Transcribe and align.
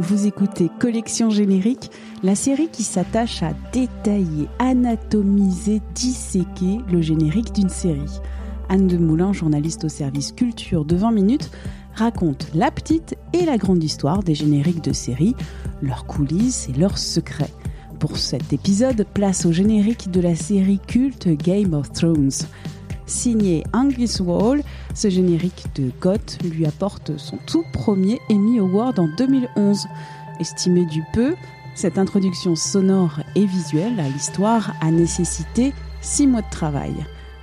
Vous 0.00 0.26
écoutez 0.26 0.70
Collection 0.80 1.30
Générique, 1.30 1.88
la 2.24 2.34
série 2.34 2.68
qui 2.68 2.82
s'attache 2.82 3.44
à 3.44 3.52
détailler, 3.72 4.48
anatomiser, 4.58 5.80
disséquer 5.94 6.80
le 6.90 7.00
générique 7.00 7.52
d'une 7.52 7.68
série. 7.68 8.20
Anne 8.68 8.88
de 8.88 8.96
Moulin, 8.96 9.32
journaliste 9.32 9.84
au 9.84 9.88
service 9.88 10.32
culture 10.32 10.84
de 10.84 10.96
20 10.96 11.12
minutes, 11.12 11.50
raconte 11.94 12.48
la 12.54 12.72
petite 12.72 13.14
et 13.32 13.44
la 13.44 13.56
grande 13.56 13.84
histoire 13.84 14.24
des 14.24 14.34
génériques 14.34 14.82
de 14.82 14.92
séries, 14.92 15.36
leurs 15.80 16.06
coulisses 16.06 16.68
et 16.68 16.78
leurs 16.78 16.98
secrets. 16.98 17.52
Pour 18.00 18.16
cet 18.16 18.52
épisode, 18.52 19.06
place 19.14 19.46
au 19.46 19.52
générique 19.52 20.10
de 20.10 20.20
la 20.20 20.34
série 20.34 20.80
culte 20.88 21.28
Game 21.28 21.72
of 21.72 21.92
Thrones. 21.92 22.32
Signé 23.06 23.64
Angus 23.72 24.20
Wall, 24.20 24.62
ce 24.94 25.10
générique 25.10 25.64
de 25.74 25.90
Goth 26.00 26.38
lui 26.44 26.66
apporte 26.66 27.16
son 27.18 27.38
tout 27.46 27.64
premier 27.72 28.18
Emmy 28.30 28.58
Award 28.58 28.98
en 28.98 29.08
2011. 29.16 29.86
Estimé 30.40 30.84
du 30.86 31.02
peu, 31.12 31.34
cette 31.74 31.98
introduction 31.98 32.56
sonore 32.56 33.20
et 33.34 33.46
visuelle 33.46 34.00
à 34.00 34.08
l'histoire 34.08 34.74
a 34.80 34.90
nécessité 34.90 35.72
six 36.00 36.26
mois 36.26 36.42
de 36.42 36.50
travail. 36.50 36.94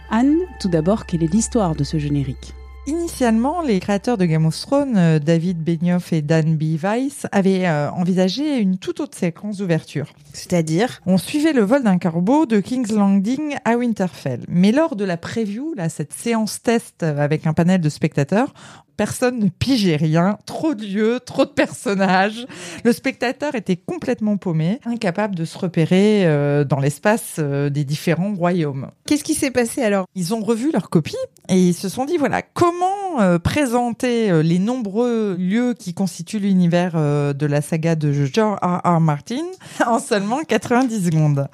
Anne, 0.10 0.36
tout 0.60 0.70
d'abord, 0.70 1.06
quelle 1.06 1.24
est 1.24 1.34
l'histoire 1.34 1.76
de 1.76 1.84
ce 1.84 1.98
générique? 1.98 2.54
Initialement, 2.92 3.62
les 3.62 3.80
créateurs 3.80 4.18
de 4.18 4.26
Game 4.26 4.46
of 4.46 4.60
Thrones, 4.60 4.98
euh, 4.98 5.18
David 5.18 5.64
Benioff 5.64 6.12
et 6.12 6.22
Dan 6.22 6.58
B. 6.58 6.76
Weiss, 6.78 7.26
avaient 7.32 7.66
euh, 7.66 7.90
envisagé 7.92 8.58
une 8.58 8.80
toute 8.80 9.00
autre 9.00 9.18
séquence 9.18 9.60
d'ouverture. 9.60 10.08
C'est-à-dire 10.34 11.00
On 11.06 11.18
suivait 11.18 11.54
le 11.54 11.62
vol 11.62 11.84
d'un 11.84 11.98
corbeau 11.98 12.46
de 12.46 12.60
King's 12.60 12.92
Landing 12.92 13.56
à 13.64 13.78
Winterfell. 13.78 14.42
Mais 14.50 14.74
lors 14.74 14.98
de 14.98 15.06
la 15.06 15.16
preview, 15.16 15.74
là, 15.74 15.88
cette 15.88 16.12
séance 16.12 16.62
test 16.64 17.04
avec 17.04 17.48
un 17.48 17.54
panel 17.54 17.80
de 17.80 17.88
spectateurs, 17.88 18.54
personne 18.98 19.40
ne 19.40 19.50
pigeait 19.50 19.96
rien, 19.96 20.38
trop 20.46 20.74
de 20.74 20.86
lieux, 20.86 21.20
trop 21.26 21.46
de 21.46 21.52
personnages. 21.52 22.46
Le 22.84 22.94
spectateur 22.94 23.56
était 23.56 23.76
complètement 23.76 24.38
paumé, 24.38 24.80
incapable 24.86 25.36
de 25.36 25.46
se 25.46 25.58
repérer 25.58 26.26
euh, 26.26 26.64
dans 26.64 26.80
l'espace 26.80 27.36
euh, 27.40 27.70
des 27.70 27.84
différents 27.84 28.34
royaumes. 28.34 28.92
Qu'est-ce 29.08 29.24
qui 29.24 29.34
s'est 29.34 29.52
passé 29.52 29.82
alors? 29.82 30.06
Ils 30.16 30.34
ont 30.34 30.42
revu 30.42 30.72
leur 30.72 30.90
copie 30.90 31.16
et 31.50 31.58
ils 31.58 31.74
se 31.74 31.90
sont 31.90 32.06
dit 32.06 32.18
voilà 32.18 32.42
comment 32.42 33.22
euh, 33.22 33.40
présenter 33.40 34.44
les 34.44 34.60
nombreux 34.60 35.36
lieux 35.38 35.74
qui 35.74 35.94
constituent 35.94 36.40
l'univers 36.40 36.94
de 36.94 37.46
la 37.46 37.62
saga 37.62 37.96
de 37.96 38.12
George 38.12 38.60
R. 38.62 38.82
R. 38.84 39.00
Martin 39.00 39.46
en 39.86 40.00
seulement 40.00 40.42
90 40.44 41.06
secondes? 41.06 41.48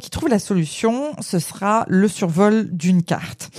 Qui 0.00 0.10
trouve 0.10 0.28
la 0.28 0.38
solution, 0.38 1.12
ce 1.20 1.38
sera 1.38 1.84
le 1.88 2.08
survol 2.08 2.68
d'une 2.70 3.02
carte. 3.02 3.50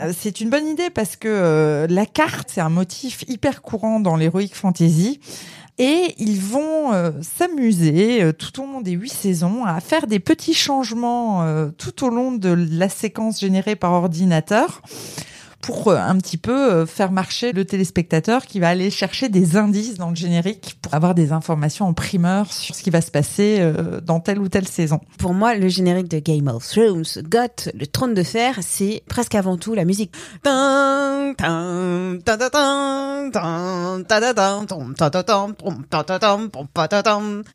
Euh, 0.00 0.12
C'est 0.16 0.40
une 0.40 0.50
bonne 0.50 0.66
idée 0.66 0.90
parce 0.90 1.16
que 1.16 1.28
euh, 1.28 1.86
la 1.88 2.06
carte, 2.06 2.50
c'est 2.52 2.60
un 2.60 2.68
motif 2.68 3.24
hyper 3.28 3.62
courant 3.62 4.00
dans 4.00 4.16
l'heroic 4.16 4.48
fantasy. 4.52 5.20
Et 5.78 6.14
ils 6.18 6.38
vont 6.38 6.92
euh, 6.92 7.10
s'amuser 7.22 8.22
euh, 8.22 8.32
tout 8.32 8.62
au 8.62 8.66
long 8.66 8.82
des 8.82 8.92
huit 8.92 9.12
saisons 9.12 9.64
à 9.64 9.80
faire 9.80 10.06
des 10.06 10.20
petits 10.20 10.54
changements 10.54 11.42
euh, 11.42 11.70
tout 11.76 12.04
au 12.04 12.10
long 12.10 12.32
de 12.32 12.50
la 12.50 12.90
séquence 12.90 13.40
générée 13.40 13.74
par 13.74 13.92
ordinateur 13.92 14.82
pour 15.62 15.88
euh, 15.88 15.96
un 15.96 16.18
petit 16.18 16.36
peu 16.36 16.70
euh, 16.72 16.86
faire 16.86 17.12
marcher 17.12 17.52
le 17.52 17.64
téléspectateur 17.64 18.44
qui 18.44 18.60
va 18.60 18.68
aller 18.68 18.90
chercher 18.90 19.30
des 19.30 19.56
indices 19.56 19.94
dans 19.94 20.10
le 20.10 20.16
générique 20.16 20.76
pour 20.82 20.92
avoir 20.92 21.14
des 21.14 21.32
informations 21.32 21.86
en 21.86 21.94
primeur 21.94 22.52
sur 22.52 22.74
ce 22.74 22.82
qui 22.82 22.90
va 22.90 23.00
se 23.00 23.10
passer 23.10 23.58
euh, 23.60 24.00
dans 24.00 24.20
telle 24.20 24.40
ou 24.40 24.48
telle 24.48 24.68
saison. 24.68 25.00
Pour 25.18 25.32
moi, 25.32 25.54
le 25.54 25.68
générique 25.68 26.08
de 26.08 26.18
Game 26.18 26.48
of 26.48 26.68
Thrones, 26.68 27.04
Goth, 27.22 27.70
le 27.78 27.86
trône 27.86 28.12
de 28.12 28.24
fer, 28.24 28.58
c'est 28.60 29.02
presque 29.08 29.36
avant 29.36 29.56
tout 29.56 29.74
la 29.74 29.84
musique. 29.84 30.12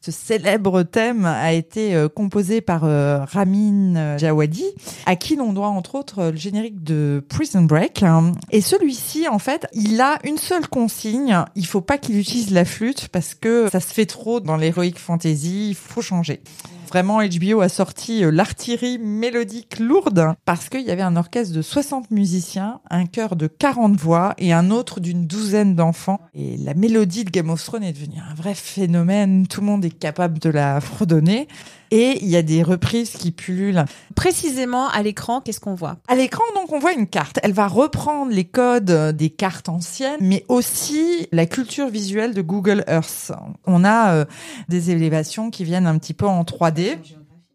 Ce 0.02 0.12
célèbre 0.12 0.84
thème 0.84 1.26
a 1.26 1.52
été 1.52 2.08
composé 2.16 2.62
par 2.62 2.82
Ramin 2.82 4.18
Djawadi, 4.18 4.66
à 5.06 5.18
qui 5.18 5.36
l'on 5.36 5.52
doit 5.52 5.68
entre 5.68 5.96
autres 5.96 6.26
le 6.26 6.38
générique 6.38 6.84
de 6.84 7.22
Prison 7.28 7.64
Break. 7.64 7.97
Hein. 8.04 8.32
Et 8.52 8.62
celui-ci, 8.62 9.28
en 9.28 9.40
fait, 9.40 9.68
il 9.74 10.00
a 10.02 10.20
une 10.24 10.38
seule 10.38 10.68
consigne. 10.68 11.44
Il 11.56 11.66
faut 11.66 11.82
pas 11.82 11.98
qu'il 11.98 12.18
utilise 12.18 12.52
la 12.52 12.66
flûte 12.66 13.10
parce 13.10 13.34
que 13.34 13.70
ça 13.72 13.80
se 13.80 13.94
fait 13.94 14.06
trop 14.06 14.40
dans 14.40 14.58
l'heroic 14.58 14.98
fantasy. 14.98 15.70
Il 15.70 15.76
faut 15.76 16.02
changer. 16.02 16.42
Vraiment, 16.88 17.20
HBO 17.22 17.60
a 17.62 17.70
sorti 17.70 18.24
euh, 18.24 18.32
l'artillerie 18.32 18.98
mélodique 18.98 19.80
lourde 19.80 20.34
parce 20.46 20.70
qu'il 20.70 20.82
y 20.82 20.92
avait 20.92 21.02
un 21.02 21.18
orchestre 21.18 21.54
de 21.54 21.62
60 21.62 22.12
musiciens, 22.12 22.80
un 22.90 23.06
chœur 23.06 23.36
de 23.36 23.48
40 23.48 23.98
voix 23.98 24.34
et 24.38 24.54
un 24.54 24.72
autre 24.72 25.02
d'une 25.02 25.28
douzaine 25.28 25.76
d'enfants. 25.76 26.22
Et 26.34 26.56
la 26.56 26.74
mélodie 26.76 27.26
de 27.26 27.30
Game 27.30 27.50
of 27.50 27.62
Thrones 27.62 27.84
est 27.84 27.92
devenue 27.92 28.20
un 28.20 28.34
vrai 28.36 28.56
phénomène. 28.56 29.48
Tout 29.48 29.60
le 29.60 29.68
monde 29.68 29.84
est 29.84 30.00
capable 30.00 30.40
de 30.40 30.50
la 30.50 30.80
fredonner. 30.80 31.50
Et 31.92 32.20
il 32.22 32.28
y 32.28 32.36
a 32.36 32.42
des 32.42 32.64
reprises 32.64 33.12
qui 33.12 33.32
pullulent. 33.32 33.86
Précisément, 34.16 34.90
à 34.90 35.02
l'écran, 35.04 35.42
qu'est-ce 35.42 35.60
qu'on 35.60 35.76
voit? 35.76 35.98
À 36.08 36.16
l'écran, 36.16 36.44
donc, 36.56 36.72
on 36.72 36.80
voit 36.80 36.94
une 36.94 37.08
carte. 37.08 37.40
Elle 37.44 37.54
va 37.54 37.68
reprendre 37.68 38.32
les 38.32 38.46
codes 38.46 38.92
euh, 38.92 39.12
des 39.12 39.30
cartes 39.30 39.70
anciennes, 39.70 40.18
mais 40.22 40.46
aussi 40.48 41.28
la 41.32 41.46
culture 41.46 41.90
visuelle 41.90 42.34
de 42.34 42.42
Google 42.42 42.84
Earth. 42.88 43.32
On 43.66 43.84
a 43.84 44.14
euh, 44.14 44.26
des 44.70 44.92
élévations 44.92 45.50
qui 45.50 45.64
viennent 45.64 45.88
un 45.88 45.98
petit 45.98 46.14
peu 46.14 46.26
en 46.26 46.44
3D. 46.44 46.98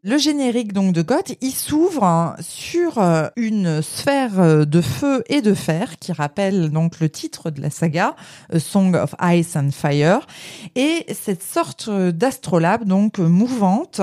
Le 0.05 0.19
générique 0.19 0.73
donc 0.73 0.93
de 0.93 1.01
Goth, 1.01 1.37
il 1.41 1.53
s'ouvre 1.53 2.03
hein, 2.03 2.35
sur 2.41 2.99
euh, 2.99 3.29
une 3.37 3.83
sphère 3.83 4.41
euh, 4.41 4.65
de 4.65 4.81
feu 4.81 5.23
et 5.29 5.43
de 5.43 5.55
fer 5.55 5.97
qui 6.01 6.11
rappelle 6.11 6.71
donc 6.71 6.99
le 6.99 7.09
titre 7.09 7.51
de 7.51 7.63
la 7.63 7.71
saga, 7.71 8.17
A 8.53 8.59
Song 8.59 8.97
of 8.97 9.15
Ice 9.23 9.55
and 9.55 9.71
Fire. 9.71 10.27
Et 10.75 11.07
cette 11.15 11.45
sorte 11.45 11.87
euh, 11.87 12.11
d'astrolabe 12.11 12.85
donc 12.85 13.19
mouvante 13.19 14.01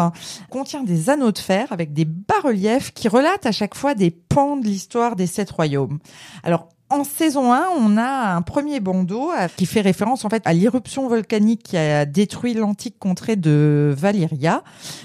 contient 0.49 0.83
des 0.83 1.09
anneaux 1.09 1.33
de 1.33 1.37
fer 1.37 1.67
avec 1.71 1.91
des 1.91 2.05
bas-reliefs 2.05 2.93
qui 2.93 3.09
relatent 3.09 3.45
à 3.45 3.51
chaque 3.51 3.75
fois 3.75 3.93
des 3.93 4.09
pans 4.09 4.55
de 4.55 4.67
l'histoire 4.67 5.17
des 5.17 5.27
sept 5.27 5.51
royaumes. 5.51 5.99
Alors 6.43 6.69
en 6.89 7.03
saison 7.03 7.53
1, 7.53 7.67
on 7.77 7.97
a 7.97 8.33
un 8.35 8.41
premier 8.41 8.79
bandeau 8.79 9.31
euh, 9.31 9.47
qui 9.55 9.65
fait 9.65 9.81
référence 9.81 10.25
en 10.25 10.29
fait 10.29 10.41
à 10.45 10.53
l'éruption 10.53 11.07
volcanique 11.07 11.61
qui 11.63 11.77
a 11.77 12.05
détruit 12.05 12.55
l'antique 12.55 12.95
contrée 12.97 13.35
de 13.35 13.93
Valyria, 13.95 14.63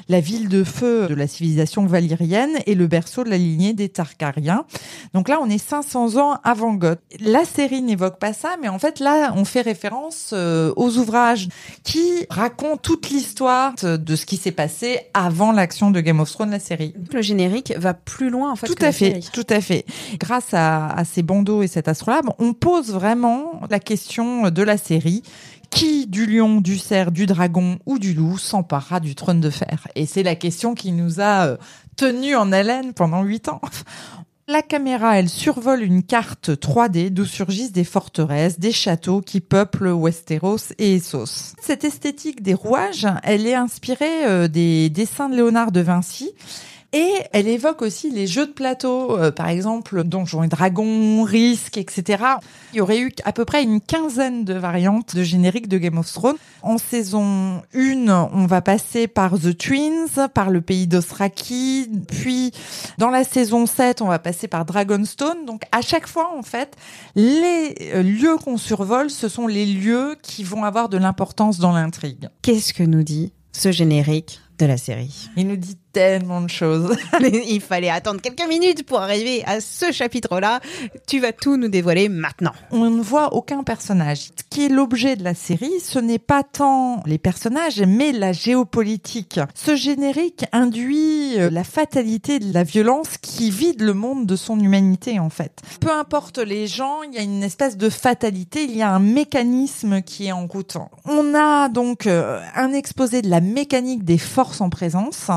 la 0.09 0.21
ville 0.21 0.49
de 0.49 0.65
feu 0.65 1.06
de 1.09 1.15
la 1.15 1.27
civilisation 1.27 1.84
valyrienne 1.84 2.53
et 2.67 2.75
le 2.75 2.87
berceau 2.87 3.23
de 3.23 3.28
la 3.31 3.37
lignée 3.37 3.75
des 3.75 3.91
Targaryens. 3.91 4.65
Donc 5.12 5.28
là, 5.28 5.39
on 5.43 5.50
est 5.50 5.59
500 5.59 6.17
ans 6.17 6.39
avant 6.43 6.73
Goth. 6.75 7.00
La 7.21 7.44
série 7.44 7.83
n'évoque 7.83 8.19
pas 8.19 8.33
ça, 8.33 8.56
mais 8.62 8.69
en 8.69 8.78
fait 8.78 8.99
là, 8.99 9.33
on 9.37 9.44
fait 9.44 9.61
référence 9.61 10.31
euh, 10.33 10.73
aux 10.77 10.97
ouvrages 10.97 11.49
qui 11.83 12.27
racontent 12.31 12.78
toute 12.83 13.11
l'histoire 13.11 13.75
de 13.83 14.17
ce 14.17 14.25
qui 14.25 14.37
s'est 14.39 14.53
passé 14.53 15.00
avant 15.12 15.53
l'action 15.53 15.91
de 15.91 16.00
Game 16.00 16.21
of 16.21 16.31
Thrones, 16.31 16.50
la 16.50 16.61
série. 16.61 16.94
Le 17.12 17.21
générique 17.21 17.75
va 17.77 17.93
plus 17.93 18.31
loin, 18.31 18.53
en 18.53 18.56
fait. 18.56 18.67
Tout 18.67 18.75
que 18.75 18.84
à 18.84 18.87
la 18.87 18.93
fait, 18.93 19.21
série. 19.21 19.28
tout 19.33 19.47
à 19.50 19.61
fait. 19.61 19.84
Grâce 20.19 20.55
à, 20.55 20.89
à 20.89 21.05
ces 21.05 21.23
bandeaux 21.23 21.62
et 21.62 21.74
cet 21.75 21.89
astrolabe, 21.89 22.31
on 22.39 22.53
pose 22.53 22.93
vraiment 22.93 23.61
la 23.69 23.81
question 23.81 24.50
de 24.50 24.62
la 24.62 24.79
série. 24.79 25.23
Qui 25.71 26.06
du 26.06 26.26
lion, 26.26 26.61
du 26.61 26.79
cerf, 26.79 27.11
du 27.11 27.26
dragon 27.26 27.79
ou 27.85 27.99
du 27.99 28.15
loup 28.15 28.38
s'emparera 28.38 29.00
du 29.00 29.17
trône 29.17 29.41
de 29.41 29.50
fer? 29.50 29.88
Et 29.97 30.06
c'est 30.06 30.23
la 30.23 30.37
question 30.37 30.75
qui 30.75 30.93
nous 30.93 31.21
a 31.21 31.47
euh, 31.47 31.56
tenus 31.97 32.37
en 32.37 32.53
haleine 32.53 32.93
pendant 32.93 33.25
huit 33.25 33.49
ans. 33.49 33.61
La 34.47 34.61
caméra, 34.61 35.19
elle 35.19 35.31
survole 35.31 35.82
une 35.82 36.03
carte 36.03 36.50
3D 36.50 37.09
d'où 37.09 37.25
surgissent 37.25 37.73
des 37.73 37.82
forteresses, 37.82 38.61
des 38.61 38.73
châteaux 38.73 39.23
qui 39.23 39.41
peuplent 39.41 39.88
Westeros 39.88 40.75
et 40.77 40.97
Essos. 40.97 41.55
Cette 41.62 41.82
esthétique 41.82 42.43
des 42.43 42.53
rouages, 42.53 43.09
elle 43.23 43.47
est 43.47 43.55
inspirée 43.55 44.27
euh, 44.27 44.47
des 44.47 44.91
dessins 44.91 45.31
de 45.31 45.37
Léonard 45.37 45.73
de 45.73 45.81
Vinci 45.81 46.35
Et 46.96 47.12
elle 47.32 47.49
évoque 47.49 47.82
aussi 47.82 48.08
les 48.08 48.29
jeux 48.29 48.46
de 48.46 48.52
plateau, 48.52 49.19
euh, 49.19 49.32
par 49.32 49.49
exemple 49.49 50.05
Donjons 50.05 50.44
et 50.44 50.49
Dragons, 50.49 51.25
Risk, 51.25 51.76
etc. 51.76 52.23
Il 52.73 52.76
y 52.76 52.81
aurait 52.81 53.00
eu 53.00 53.11
à 53.25 53.32
peu 53.32 53.44
près 53.44 53.64
une 53.64 53.81
quinzaine 53.81 54.44
de 54.44 54.55
variantes 54.55 55.17
de 55.17 55.25
génériques 55.25 55.67
de 55.67 55.79
Game 55.79 55.99
of 55.99 56.12
Thrones. 56.12 56.37
En 56.62 56.79
saison 56.79 57.62
1, 57.75 58.08
on 58.32 58.46
va 58.46 58.62
passer 58.62 59.08
par 59.08 59.41
The 59.41 59.58
Twins, 59.58 60.29
par 60.32 60.50
le 60.50 60.61
pays 60.61 60.87
d'Osraki, 60.87 61.91
puis 62.06 62.52
dans 62.99 63.11
la 63.11 63.25
saison 63.25 63.67
7, 63.67 64.00
on 64.00 64.06
va 64.06 64.20
passer 64.20 64.46
par 64.46 64.64
Dragonstone. 64.64 65.46
Donc 65.46 65.62
à 65.73 65.81
chaque 65.81 66.06
fois, 66.06 66.31
en 66.38 66.44
fait, 66.44 66.76
les 67.17 67.75
euh, 67.93 68.05
lieux 68.05 68.37
qu'on 68.37 68.56
survole, 68.56 69.11
ce 69.11 69.29
sont 69.29 69.49
les 69.49 69.67
lieux 69.67 70.14
qui 70.23 70.44
vont 70.44 70.62
avoir 70.62 70.88
de 70.88 70.96
l'importance 70.99 71.58
dans 71.58 71.73
l'intrigue. 71.73 72.29
Qu'est-ce 72.43 72.73
que 72.73 72.85
nous 72.85 73.02
dit 73.02 73.32
ce 73.50 73.73
générique 73.73 74.41
de 74.61 74.67
la 74.67 74.76
série? 74.76 75.29
Il 75.37 75.49
nous 75.49 75.56
dit 75.56 75.76
tellement 75.94 76.41
de 76.41 76.50
choses. 76.50 76.94
Il 77.49 77.61
fallait 77.61 77.88
attendre 77.88 78.20
quelques 78.20 78.46
minutes 78.49 78.85
pour 78.85 79.00
arriver 79.00 79.44
à 79.46 79.61
ce 79.61 79.93
chapitre-là. 79.93 80.61
Tu 81.06 81.20
vas 81.20 81.32
tout 81.32 81.56
nous 81.56 81.69
dévoiler 81.69 82.08
maintenant. 82.08 82.52
On 82.73 82.91
ne 82.91 83.00
voit 83.00 83.32
aucun 83.32 83.62
personnage. 83.62 84.19
Ce 84.19 84.43
qui 84.50 84.67
est 84.67 84.69
l'objet 84.69 85.14
de 85.14 85.23
la 85.23 85.35
série, 85.35 85.81
ce 85.81 86.00
n'est 86.00 86.19
pas 86.19 86.43
tant 86.43 87.00
les 87.06 87.19
personnages, 87.19 87.81
mais 87.81 88.11
la 88.11 88.32
géopolitique. 88.32 89.38
Ce 89.55 89.76
générique 89.76 90.44
induit 90.52 91.38
euh, 91.38 91.49
la 91.49 91.62
fatalité 91.62 92.41
de 92.41 92.52
la 92.52 92.64
violence 92.64 93.17
qui 93.23 93.50
vide 93.50 93.81
le 93.81 93.94
monde 93.94 94.26
de 94.26 94.35
son 94.35 94.58
humanité, 94.58 95.20
en 95.20 95.31
fait. 95.31 95.62
Peu 95.81 95.93
importe 95.93 96.38
les 96.38 96.67
gens, 96.67 97.02
il 97.02 97.14
y 97.14 97.19
a 97.19 97.23
une 97.23 97.44
espèce 97.44 97.76
de 97.76 97.88
fatalité, 97.88 98.64
il 98.64 98.76
y 98.76 98.82
a 98.82 98.91
un 98.91 98.99
mécanisme 98.99 100.02
qui 100.02 100.26
est 100.26 100.32
en 100.32 100.49
route. 100.49 100.76
On 101.05 101.35
a 101.37 101.69
donc 101.69 102.08
euh, 102.08 102.41
un 102.56 102.73
exposé 102.73 103.23
de 103.23 103.31
la 103.31 103.41
mécanique 103.41 104.05
des 104.05 104.19
forces 104.19 104.61
en 104.61 104.70
présence 104.70 105.31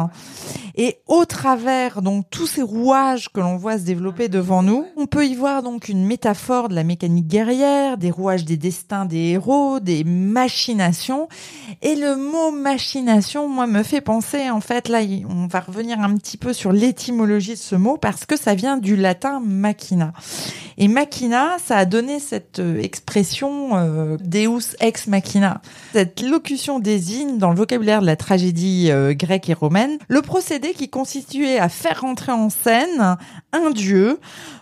et 0.75 0.97
au 1.07 1.25
travers 1.25 2.01
donc 2.01 2.25
tous 2.29 2.47
ces 2.47 2.61
rouages 2.61 3.29
que 3.29 3.39
l'on 3.39 3.57
voit 3.57 3.77
se 3.77 3.83
développer 3.83 4.27
devant 4.27 4.63
nous, 4.63 4.85
on 4.95 5.05
peut 5.05 5.25
y 5.25 5.35
voir 5.35 5.63
donc 5.63 5.89
une 5.89 6.05
métaphore 6.05 6.69
de 6.69 6.75
la 6.75 6.83
mécanique 6.83 7.27
guerrière, 7.27 7.97
des 7.97 8.11
rouages 8.11 8.45
des 8.45 8.57
destins 8.57 9.05
des 9.05 9.29
héros, 9.29 9.79
des 9.79 10.03
machinations. 10.03 11.27
Et 11.81 11.95
le 11.95 12.15
mot 12.15 12.51
machination, 12.51 13.47
moi, 13.47 13.67
me 13.67 13.83
fait 13.83 14.01
penser, 14.01 14.49
en 14.49 14.61
fait, 14.61 14.89
là, 14.89 14.99
on 15.29 15.47
va 15.47 15.59
revenir 15.59 15.99
un 15.99 16.15
petit 16.15 16.37
peu 16.37 16.53
sur 16.53 16.71
l'étymologie 16.71 17.53
de 17.53 17.57
ce 17.57 17.75
mot 17.75 17.97
parce 17.97 18.25
que 18.25 18.37
ça 18.37 18.55
vient 18.55 18.77
du 18.77 18.95
latin 18.95 19.41
machina. 19.43 20.13
Et 20.79 20.87
machina, 20.87 21.57
ça 21.57 21.77
a 21.77 21.85
donné 21.85 22.19
cette 22.19 22.59
euh, 22.59 22.79
expression 22.79 23.75
euh, 23.77 24.17
Deus 24.23 24.75
ex 24.79 25.07
machina. 25.07 25.59
Cette 25.91 26.21
locution 26.21 26.79
désigne, 26.79 27.39
dans 27.39 27.49
le 27.49 27.55
vocabulaire 27.55 28.01
de 28.01 28.05
la 28.05 28.15
tragédie 28.15 28.91
euh, 28.91 29.15
grecque 29.15 29.49
et 29.49 29.55
romaine, 29.55 29.97
le 30.07 30.21
procédé 30.21 30.73
qui 30.73 30.87
constituait 30.87 31.57
à 31.57 31.67
faire 31.67 32.01
rentrer 32.01 32.31
en 32.31 32.51
scène 32.51 33.17
un 33.53 33.71
dieu 33.71 34.19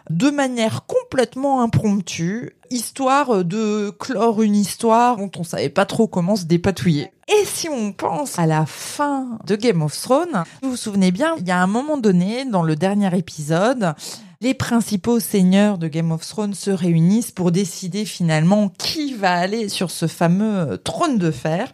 de 0.10 0.30
manière 0.30 0.86
complètement 0.86 1.62
impromptue, 1.62 2.56
histoire 2.70 3.44
de 3.44 3.90
clore 4.00 4.42
une 4.42 4.56
histoire 4.56 5.18
dont 5.18 5.32
on 5.38 5.44
savait 5.44 5.68
pas 5.68 5.86
trop 5.86 6.08
comment 6.08 6.38
se 6.38 6.46
dépatouiller. 6.46 7.10
Et 7.28 7.46
si 7.46 7.68
on 7.68 7.92
pense 7.92 8.40
à 8.40 8.46
la 8.46 8.66
fin 8.66 9.38
de 9.46 9.58
Game 9.58 9.82
of 9.82 10.00
Thrones, 10.00 10.44
vous 10.62 10.72
vous 10.72 10.78
souvenez 10.78 11.12
bien, 11.12 11.36
il 11.40 11.48
y 11.48 11.52
a 11.52 11.62
un 11.62 11.68
moment 11.68 11.98
donné, 11.98 12.46
dans 12.46 12.64
le 12.64 12.78
dernier 12.78 13.18
épisode, 13.18 13.96
les 14.46 14.54
principaux 14.54 15.20
seigneurs 15.20 15.80
de 15.80 15.88
Game 15.88 16.12
of 16.12 16.24
Thrones 16.24 16.54
se 16.54 16.70
réunissent 16.70 17.32
pour 17.32 17.52
décider 17.52 18.06
finalement 18.06 18.70
qui 18.78 19.16
va 19.16 19.32
aller 19.32 19.70
sur 19.70 19.90
ce 19.90 20.06
fameux 20.06 20.78
trône 20.84 21.18
de 21.18 21.32
fer. 21.32 21.68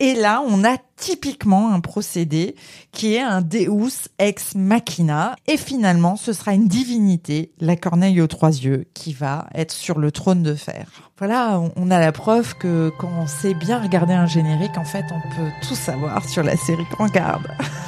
Et 0.00 0.14
là, 0.14 0.42
on 0.48 0.64
a 0.64 0.78
typiquement 0.96 1.74
un 1.74 1.80
procédé 1.80 2.56
qui 2.92 3.12
est 3.12 3.20
un 3.20 3.42
Deus 3.42 4.08
ex 4.18 4.54
machina. 4.54 5.36
Et 5.46 5.58
finalement, 5.58 6.16
ce 6.16 6.32
sera 6.32 6.54
une 6.54 6.66
divinité, 6.66 7.52
la 7.60 7.76
corneille 7.76 8.22
aux 8.22 8.26
trois 8.26 8.56
yeux, 8.56 8.86
qui 8.94 9.12
va 9.12 9.46
être 9.54 9.72
sur 9.72 9.98
le 9.98 10.10
trône 10.10 10.42
de 10.42 10.54
fer. 10.54 10.86
Voilà, 11.18 11.60
on 11.76 11.90
a 11.90 12.00
la 12.00 12.12
preuve 12.12 12.54
que 12.54 12.90
quand 12.98 13.10
on 13.20 13.26
sait 13.26 13.52
bien 13.52 13.82
regarder 13.82 14.14
un 14.14 14.26
générique, 14.26 14.78
en 14.78 14.86
fait, 14.86 15.04
on 15.10 15.36
peut 15.36 15.50
tout 15.68 15.74
savoir 15.74 16.26
sur 16.26 16.42
la 16.42 16.56
série 16.56 16.86
Grand 16.90 17.08
Garde. 17.08 17.48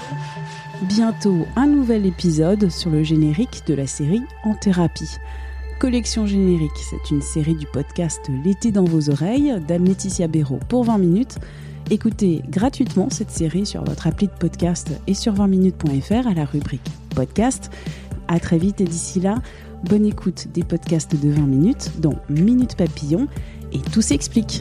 Bientôt 0.82 1.46
un 1.56 1.66
nouvel 1.66 2.04
épisode 2.04 2.68
sur 2.68 2.90
le 2.90 3.02
générique 3.02 3.62
de 3.66 3.72
la 3.72 3.86
série 3.86 4.22
En 4.44 4.54
thérapie. 4.54 5.16
Collection 5.78 6.26
générique, 6.26 6.70
c'est 6.90 7.10
une 7.10 7.22
série 7.22 7.54
du 7.54 7.66
podcast 7.66 8.20
L'été 8.44 8.72
dans 8.72 8.84
vos 8.84 9.08
oreilles 9.08 9.58
d'Anne-Laetitia 9.66 10.28
Béraud 10.28 10.60
pour 10.68 10.84
20 10.84 10.98
minutes. 10.98 11.38
Écoutez 11.90 12.42
gratuitement 12.50 13.08
cette 13.10 13.30
série 13.30 13.64
sur 13.64 13.84
votre 13.84 14.06
appli 14.06 14.26
de 14.26 14.32
podcast 14.32 14.90
et 15.06 15.14
sur 15.14 15.32
20minutes.fr 15.32 16.28
à 16.28 16.34
la 16.34 16.44
rubrique 16.44 16.90
podcast. 17.14 17.70
À 18.28 18.38
très 18.38 18.58
vite 18.58 18.82
et 18.82 18.84
d'ici 18.84 19.18
là, 19.18 19.36
bonne 19.84 20.04
écoute 20.04 20.48
des 20.52 20.62
podcasts 20.62 21.16
de 21.16 21.30
20 21.30 21.46
minutes, 21.46 21.92
dont 22.00 22.16
Minute 22.28 22.76
Papillon 22.76 23.28
et 23.72 23.80
Tout 23.80 24.02
s'explique. 24.02 24.60